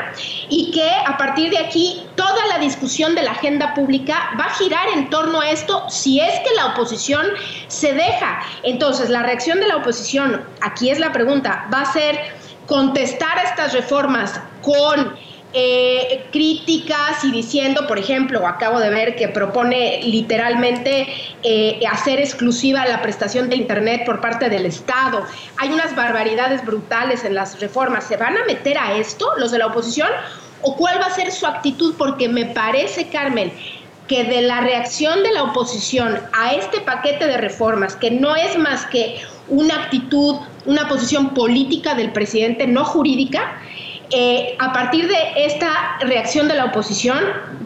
y 0.49 0.71
que 0.71 0.89
a 0.89 1.17
partir 1.17 1.51
de 1.51 1.59
aquí 1.59 2.03
toda 2.15 2.45
la 2.47 2.59
discusión 2.59 3.15
de 3.15 3.23
la 3.23 3.31
agenda 3.31 3.73
pública 3.73 4.31
va 4.39 4.45
a 4.45 4.53
girar 4.55 4.87
en 4.95 5.09
torno 5.09 5.41
a 5.41 5.49
esto 5.49 5.89
si 5.89 6.19
es 6.19 6.39
que 6.41 6.55
la 6.55 6.67
oposición 6.67 7.25
se 7.67 7.93
deja. 7.93 8.41
Entonces, 8.63 9.09
la 9.09 9.23
reacción 9.23 9.59
de 9.59 9.67
la 9.67 9.77
oposición, 9.77 10.43
aquí 10.61 10.89
es 10.89 10.99
la 10.99 11.11
pregunta, 11.11 11.67
va 11.73 11.81
a 11.81 11.93
ser 11.93 12.19
contestar 12.67 13.37
a 13.37 13.43
estas 13.43 13.73
reformas 13.73 14.39
con 14.61 15.15
eh, 15.53 16.25
críticas 16.31 17.23
y 17.23 17.31
diciendo, 17.31 17.85
por 17.87 17.99
ejemplo, 17.99 18.47
acabo 18.47 18.79
de 18.79 18.89
ver 18.89 19.15
que 19.15 19.27
propone 19.27 20.01
literalmente 20.03 21.07
eh, 21.43 21.79
hacer 21.89 22.19
exclusiva 22.19 22.85
la 22.85 23.01
prestación 23.01 23.49
de 23.49 23.57
Internet 23.57 24.03
por 24.05 24.21
parte 24.21 24.49
del 24.49 24.65
Estado. 24.65 25.25
Hay 25.57 25.69
unas 25.69 25.95
barbaridades 25.95 26.65
brutales 26.65 27.25
en 27.25 27.35
las 27.35 27.59
reformas. 27.59 28.05
¿Se 28.05 28.15
van 28.15 28.37
a 28.37 28.45
meter 28.45 28.77
a 28.77 28.95
esto 28.95 29.27
los 29.37 29.51
de 29.51 29.59
la 29.59 29.67
oposición? 29.67 30.09
¿O 30.61 30.75
cuál 30.77 31.01
va 31.01 31.07
a 31.07 31.15
ser 31.15 31.31
su 31.31 31.45
actitud? 31.45 31.95
Porque 31.97 32.29
me 32.29 32.45
parece, 32.45 33.09
Carmen, 33.09 33.51
que 34.07 34.23
de 34.23 34.41
la 34.41 34.61
reacción 34.61 35.23
de 35.23 35.31
la 35.31 35.43
oposición 35.43 36.19
a 36.33 36.53
este 36.53 36.81
paquete 36.81 37.27
de 37.27 37.37
reformas, 37.37 37.95
que 37.95 38.11
no 38.11 38.35
es 38.35 38.57
más 38.57 38.85
que 38.85 39.21
una 39.47 39.83
actitud, 39.83 40.37
una 40.65 40.87
posición 40.87 41.33
política 41.33 41.95
del 41.95 42.11
presidente, 42.11 42.67
no 42.67 42.85
jurídica, 42.85 43.57
eh, 44.11 44.55
a 44.59 44.73
partir 44.73 45.07
de 45.07 45.45
esta 45.45 45.97
reacción 46.01 46.47
de 46.47 46.55
la 46.55 46.65
oposición 46.65 47.19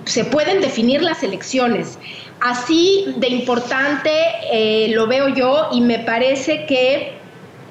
se 0.06 0.26
pueden 0.26 0.62
definir 0.62 1.02
las 1.02 1.24
elecciones. 1.24 1.98
Así 2.42 3.14
de 3.18 3.28
importante 3.30 4.12
eh, 4.52 4.90
lo 4.90 5.08
veo 5.08 5.30
yo 5.30 5.70
y 5.72 5.82
me 5.82 6.00
parece 6.00 6.66
que 6.66 7.15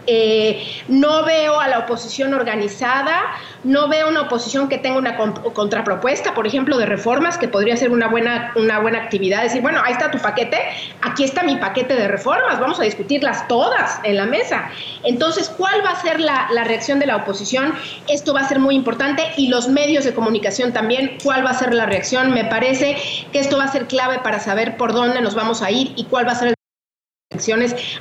eh, 0.07 0.67
no 0.89 1.25
veo 1.25 1.61
a 1.61 1.69
la 1.69 1.81
oposición 1.81 2.35
organizada, 2.35 3.23
no 3.63 3.89
veo 3.89 4.09
una 4.09 4.23
oposición 4.23 4.69
que 4.69 4.79
tenga 4.79 4.99
una 4.99 5.17
contrapropuesta, 5.17 6.35
por 6.35 6.47
ejemplo, 6.47 6.77
de 6.79 6.87
reformas, 6.87 7.39
que 7.39 7.49
podría 7.49 7.77
ser 7.77 7.91
una 7.91 8.09
buena, 8.09 8.53
una 8.57 8.81
buena 8.81 8.99
actividad. 8.99 9.43
Decir, 9.43 9.63
bueno, 9.63 9.81
ahí 9.85 9.93
está 9.93 10.11
tu 10.11 10.19
paquete, 10.19 10.59
aquí 11.03 11.25
está 11.25 11.43
mi 11.43 11.57
paquete 11.57 11.95
de 11.95 12.09
reformas, 12.09 12.61
vamos 12.61 12.79
a 12.81 12.83
discutirlas 12.83 13.49
todas 13.49 14.01
en 14.05 14.17
la 14.17 14.27
mesa. 14.27 14.71
Entonces, 15.03 15.49
¿cuál 15.49 15.85
va 15.85 15.91
a 15.91 16.03
ser 16.03 16.21
la, 16.21 16.49
la 16.53 16.65
reacción 16.65 16.99
de 16.99 17.07
la 17.07 17.17
oposición? 17.17 17.75
Esto 18.09 18.35
va 18.35 18.41
a 18.41 18.49
ser 18.49 18.59
muy 18.59 18.75
importante 18.75 19.23
y 19.37 19.49
los 19.49 19.69
medios 19.69 20.05
de 20.05 20.15
comunicación 20.15 20.73
también, 20.73 21.19
¿cuál 21.23 21.45
va 21.45 21.51
a 21.51 21.55
ser 21.55 21.75
la 21.75 21.87
reacción? 21.87 22.33
Me 22.33 22.45
parece 22.45 22.97
que 23.33 23.39
esto 23.39 23.59
va 23.59 23.65
a 23.65 23.69
ser 23.69 23.87
clave 23.87 24.19
para 24.19 24.41
saber 24.41 24.77
por 24.77 24.93
dónde 24.93 25.21
nos 25.21 25.35
vamos 25.35 25.63
a 25.63 25.71
ir 25.71 25.93
y 25.97 26.05
cuál 26.05 26.27
va 26.27 26.33
a 26.33 26.37
ser 26.37 26.49
el 26.49 26.54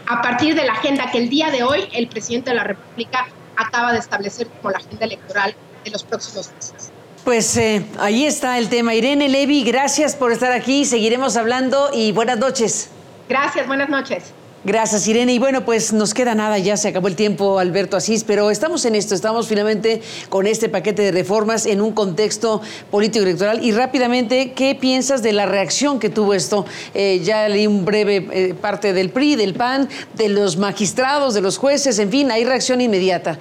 a 0.08 0.22
partir 0.22 0.56
de 0.56 0.64
la 0.66 0.74
agenda 0.74 1.10
que 1.12 1.18
el 1.18 1.30
día 1.30 1.50
de 1.50 1.64
hoy 1.64 1.88
el 1.94 2.08
presidente 2.08 2.52
de 2.52 2.56
la 2.58 2.64
República 2.64 3.28
acaba 3.56 3.92
de 3.92 4.00
establecer 4.00 4.48
como 4.48 4.72
la 4.72 4.78
agenda 4.78 5.06
electoral 5.06 5.56
de 5.84 5.92
los 5.92 6.04
próximos 6.04 6.52
meses. 6.54 6.92
Pues 7.24 7.56
eh, 7.58 7.86
ahí 8.00 8.26
está 8.26 8.58
el 8.58 8.70
tema. 8.70 8.94
Irene 8.94 9.30
Levi, 9.30 9.64
gracias 9.64 10.16
por 10.16 10.32
estar 10.32 10.52
aquí. 10.52 10.86
Seguiremos 10.86 11.38
hablando 11.38 11.90
y 11.94 12.12
buenas 12.12 12.38
noches. 12.38 12.90
Gracias, 13.30 13.66
buenas 13.66 13.90
noches. 13.90 14.34
Gracias, 14.66 15.06
Irene. 15.10 15.34
Y 15.34 15.40
bueno, 15.40 15.66
pues 15.66 15.92
nos 15.92 16.14
queda 16.14 16.36
nada, 16.36 16.58
ya 16.58 16.78
se 16.78 16.88
acabó 16.88 17.10
el 17.10 17.18
tiempo, 17.18 17.60
Alberto 17.60 17.98
Asís, 17.98 18.24
pero 18.24 18.50
estamos 18.50 18.86
en 18.86 18.96
esto, 18.96 19.14
estamos 19.14 19.50
finalmente 19.50 20.02
con 20.30 20.48
este 20.48 20.70
paquete 20.70 21.02
de 21.02 21.12
reformas 21.12 21.66
en 21.66 21.82
un 21.82 21.92
contexto 21.92 22.62
político 22.90 23.26
electoral. 23.26 23.62
Y 23.62 23.74
rápidamente, 23.74 24.54
¿qué 24.54 24.74
piensas 24.74 25.22
de 25.22 25.34
la 25.34 25.46
reacción 25.48 26.00
que 26.00 26.10
tuvo 26.10 26.34
esto? 26.34 26.66
Eh, 26.94 27.20
ya 27.26 27.50
leí 27.50 27.68
un 27.68 27.84
breve 27.84 28.26
eh, 28.32 28.54
parte 28.54 28.94
del 28.94 29.10
PRI, 29.10 29.36
del 29.36 29.54
PAN, 29.54 29.90
de 30.14 30.30
los 30.30 30.56
magistrados, 30.56 31.34
de 31.34 31.42
los 31.42 31.58
jueces, 31.58 32.00
en 32.00 32.10
fin, 32.10 32.32
hay 32.32 32.46
reacción 32.46 32.80
inmediata. 32.80 33.38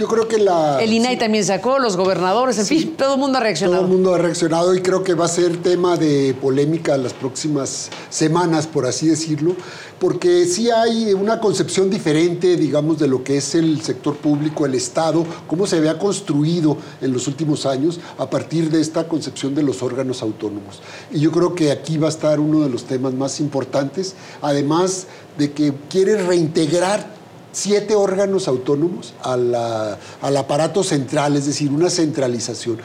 Yo 0.00 0.08
creo 0.08 0.26
que 0.26 0.38
la... 0.38 0.82
El 0.82 0.94
INAI 0.94 1.18
también 1.18 1.44
sacó, 1.44 1.78
los 1.78 1.98
gobernadores, 1.98 2.56
en 2.56 2.64
fin, 2.64 2.94
todo 2.96 3.16
el 3.16 3.20
mundo 3.20 3.36
ha 3.36 3.42
reaccionado. 3.42 3.82
Todo 3.82 3.90
el 3.90 3.92
mundo 3.92 4.14
ha 4.14 4.18
reaccionado 4.18 4.74
y 4.74 4.80
creo 4.80 5.04
que 5.04 5.12
va 5.12 5.26
a 5.26 5.28
ser 5.28 5.58
tema 5.58 5.98
de 5.98 6.34
polémica 6.40 6.96
las 6.96 7.12
próximas 7.12 7.90
semanas, 8.08 8.66
por 8.66 8.86
así 8.86 9.08
decirlo, 9.08 9.54
porque 9.98 10.46
sí 10.46 10.70
hay 10.70 11.12
una 11.12 11.38
concepción 11.38 11.90
diferente, 11.90 12.56
digamos, 12.56 12.98
de 12.98 13.08
lo 13.08 13.22
que 13.22 13.36
es 13.36 13.54
el 13.54 13.82
sector 13.82 14.16
público, 14.16 14.64
el 14.64 14.74
Estado, 14.74 15.26
cómo 15.46 15.66
se 15.66 15.76
había 15.76 15.98
construido 15.98 16.78
en 17.02 17.12
los 17.12 17.28
últimos 17.28 17.66
años 17.66 18.00
a 18.16 18.30
partir 18.30 18.70
de 18.70 18.80
esta 18.80 19.06
concepción 19.06 19.54
de 19.54 19.62
los 19.62 19.82
órganos 19.82 20.22
autónomos. 20.22 20.80
Y 21.12 21.20
yo 21.20 21.30
creo 21.30 21.54
que 21.54 21.72
aquí 21.72 21.98
va 21.98 22.06
a 22.06 22.10
estar 22.10 22.40
uno 22.40 22.62
de 22.62 22.70
los 22.70 22.84
temas 22.84 23.12
más 23.12 23.38
importantes, 23.38 24.14
además 24.40 25.08
de 25.36 25.52
que 25.52 25.74
quiere 25.90 26.16
reintegrar 26.22 27.19
siete 27.52 27.94
órganos 27.94 28.48
autónomos 28.48 29.14
al 29.22 30.36
aparato 30.36 30.82
central, 30.82 31.36
es 31.36 31.46
decir, 31.46 31.70
una 31.70 31.90
centralización. 31.90 32.78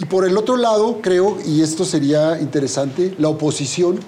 Y 0.00 0.04
por 0.04 0.24
el 0.24 0.36
otro 0.36 0.56
lado, 0.56 1.00
creo, 1.02 1.38
y 1.44 1.60
esto 1.60 1.84
sería 1.84 2.40
interesante, 2.40 3.14
la 3.18 3.28
oposición 3.28 3.98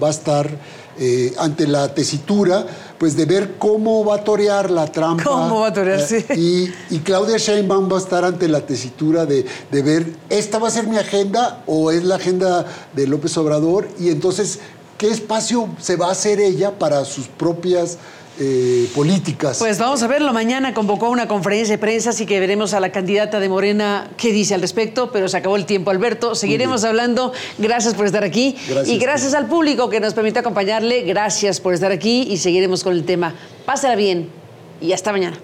va 0.00 0.06
a 0.06 0.10
estar 0.10 0.48
eh, 0.96 1.34
ante 1.38 1.66
la 1.66 1.92
tesitura, 1.92 2.66
pues 2.98 3.16
de 3.16 3.24
ver 3.24 3.56
cómo 3.58 4.04
va 4.04 4.16
a 4.16 4.24
torear 4.24 4.70
la 4.70 4.86
trampa. 4.86 5.24
¿Cómo 5.24 5.60
va 5.60 5.68
a 5.68 5.72
torear, 5.72 6.00
sí. 6.06 6.24
y, 6.36 6.94
y, 6.94 6.98
Claudia 7.00 7.36
Sheinbaum 7.36 7.90
va 7.90 7.96
a 7.96 8.00
estar 8.00 8.24
ante 8.24 8.46
la 8.46 8.64
tesitura 8.64 9.26
de, 9.26 9.44
de 9.72 9.82
ver, 9.82 10.12
¿esta 10.28 10.58
va 10.58 10.68
a 10.68 10.70
ser 10.70 10.86
mi 10.86 10.98
agenda 10.98 11.64
o 11.66 11.90
es 11.90 12.04
la 12.04 12.16
agenda 12.16 12.66
de 12.94 13.08
López 13.08 13.36
Obrador? 13.36 13.88
Y 13.98 14.10
entonces, 14.10 14.60
¿qué 14.98 15.08
espacio 15.08 15.68
se 15.80 15.96
va 15.96 16.08
a 16.08 16.12
hacer 16.12 16.38
ella 16.38 16.78
para 16.78 17.04
sus 17.04 17.26
propias 17.26 17.98
eh, 18.40 18.88
políticas. 18.94 19.58
Pues 19.58 19.78
vamos 19.78 20.02
a 20.02 20.06
verlo. 20.06 20.32
Mañana 20.32 20.72
convocó 20.72 21.10
una 21.10 21.28
conferencia 21.28 21.74
de 21.74 21.78
prensa, 21.78 22.10
así 22.10 22.24
que 22.24 22.40
veremos 22.40 22.72
a 22.72 22.80
la 22.80 22.90
candidata 22.90 23.38
de 23.38 23.48
Morena 23.48 24.10
qué 24.16 24.32
dice 24.32 24.54
al 24.54 24.62
respecto, 24.62 25.12
pero 25.12 25.28
se 25.28 25.36
acabó 25.36 25.56
el 25.56 25.66
tiempo, 25.66 25.90
Alberto. 25.90 26.34
Seguiremos 26.34 26.84
hablando. 26.84 27.32
Gracias 27.58 27.94
por 27.94 28.06
estar 28.06 28.24
aquí. 28.24 28.56
Y 28.86 28.98
gracias 28.98 29.34
al 29.34 29.46
público 29.46 29.90
que 29.90 30.00
nos 30.00 30.14
permite 30.14 30.38
acompañarle. 30.38 31.02
Gracias 31.02 31.60
por 31.60 31.74
estar 31.74 31.92
aquí 31.92 32.26
y 32.30 32.38
seguiremos 32.38 32.82
con 32.82 32.94
el 32.94 33.04
tema. 33.04 33.34
Pásala 33.66 33.94
bien 33.94 34.30
y 34.80 34.92
hasta 34.92 35.12
mañana. 35.12 35.38